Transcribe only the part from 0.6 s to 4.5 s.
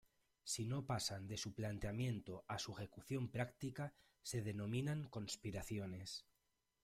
no pasan de su planeamiento a su ejecución práctica se